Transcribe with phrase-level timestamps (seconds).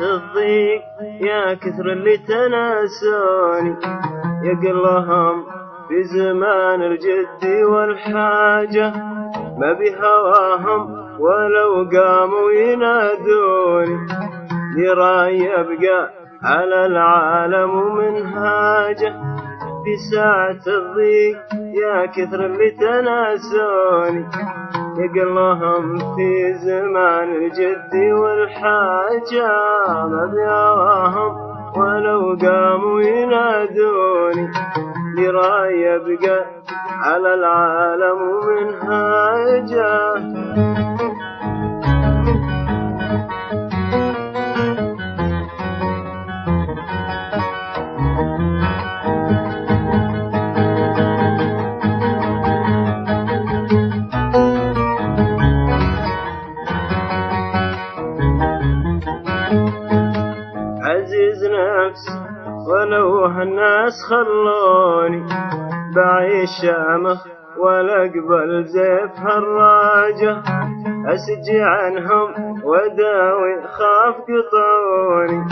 [0.00, 0.82] الضيق.
[1.20, 3.76] يا كثر اللي تناسوني
[4.42, 5.44] يقلهم
[5.88, 8.92] في زمان الجد والحاجة.
[9.58, 14.06] ما بهواهم ولو قاموا ينادوني.
[14.78, 16.10] يرى يبقى
[16.44, 19.14] على العالم منهاجة.
[19.84, 21.38] في ساعة الضيق.
[21.54, 24.26] يا كثر اللي تناسوني.
[24.98, 29.48] يقلهم في زمان الجد والحاجة.
[29.88, 34.50] ما بيراهم ولو قاموا ينادوني.
[35.18, 36.44] يرى يبقى
[37.00, 40.14] على العالم منهاجة.
[62.68, 65.26] ولو هالناس خلوني.
[65.96, 67.26] بعيش شامخ
[67.58, 70.42] ولا اقبل زيف هالراجة.
[71.06, 72.28] أسجي عنهم
[72.64, 75.44] وداوي خاف قطعوني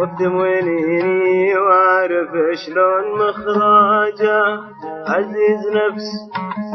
[0.00, 2.30] واكتم وينيني وأعرف
[2.66, 4.74] شلون مخراجة.
[5.08, 6.08] عزيز نفس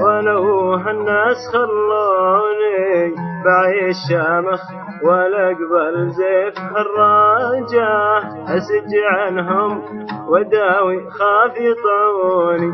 [0.04, 3.16] ولو هالناس خلوني
[3.46, 4.62] بعيش شامخ
[5.04, 8.18] ولا أقبل زيف الراجة
[8.58, 9.82] أسج عنهم
[10.28, 12.72] وداوي خاف يطعوني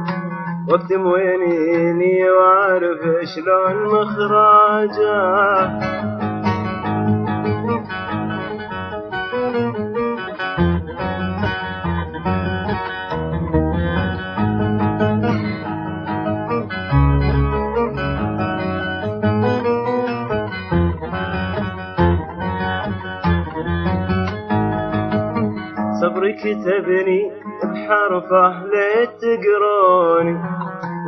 [0.72, 3.02] واكتم وينيني وأعرف
[3.36, 5.16] شلون مخراجة.
[26.26, 27.32] صبري كتبني
[27.64, 30.38] بحرفه لتقروني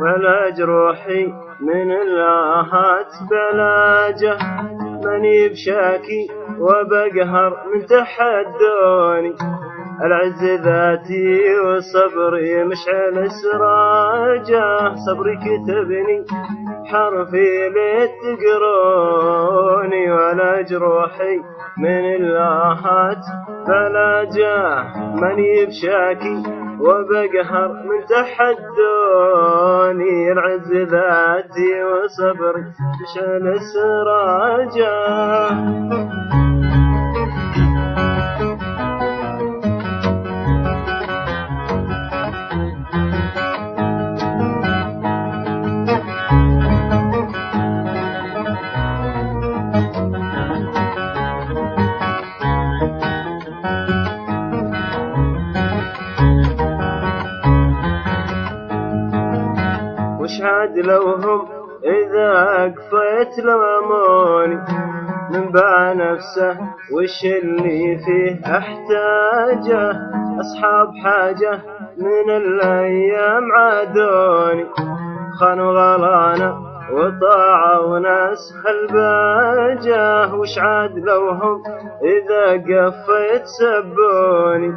[0.02, 1.26] ولا جروحي
[1.60, 4.38] من الآهات بلاجة.
[5.04, 6.28] ماني بشاكي
[6.60, 9.34] وبقهر من تحدوني
[10.04, 14.94] العز ذاتي وصبري مشعل سراجة.
[15.06, 16.24] صبري كتبني
[16.88, 17.68] حرفي
[18.88, 21.36] لتقروني ولا جروحي
[21.78, 23.24] من الآهات
[23.66, 24.84] فلا جاه
[25.20, 26.42] ماني بشاكي
[26.80, 29.52] وبقهر من تحدوني
[30.32, 32.64] العز ذاتي وصبري
[33.02, 33.44] مشعل
[33.74, 34.96] سراجه
[60.68, 61.48] وش عاد لو هم
[61.84, 64.60] إذا قفيت لماموني
[65.30, 66.56] من باع نفسه
[66.92, 69.92] وش اللي فيه أحتاجه؟
[70.40, 71.60] أصحاب حاجة
[71.98, 74.66] من الأيام عادوني
[75.40, 76.58] خانوا غلانا
[76.92, 81.62] وطاعوا ناس هالباجة وش عاد لو هم
[82.02, 84.74] إذا قفيت سبوني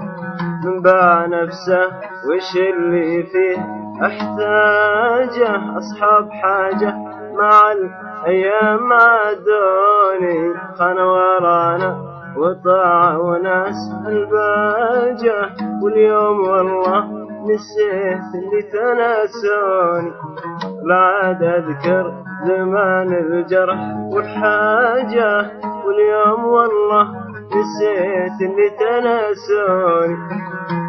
[0.66, 1.88] من باع نفسه؟
[2.30, 6.94] وش اللي فيه احتاجه أصحاب حاجة
[7.34, 13.76] مع الأيام عادوني خانوا ورانا وطاعوا ناس
[14.08, 15.50] الباجة
[15.84, 20.12] واليوم والله نسيت اللي تناسوني.
[20.86, 22.14] لا عاد أذكر
[22.48, 23.80] زمان الجرح
[24.14, 25.52] والحاجة
[25.86, 27.08] واليوم والله
[27.62, 30.16] نسيت اللي تناسوني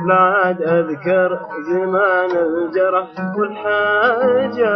[0.06, 1.38] لا عاد أذكر
[1.69, 3.08] زمان الجرح
[3.38, 4.72] والحاجة.